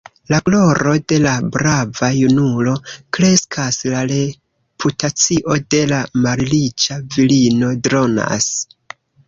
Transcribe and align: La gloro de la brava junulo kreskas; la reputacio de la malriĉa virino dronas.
La 0.31 0.37
gloro 0.45 0.93
de 1.11 1.17
la 1.25 1.33
brava 1.55 2.09
junulo 2.19 2.73
kreskas; 3.19 3.77
la 3.93 4.01
reputacio 4.13 5.61
de 5.77 5.85
la 5.95 6.03
malriĉa 6.27 7.01
virino 7.19 7.73
dronas. 7.91 8.53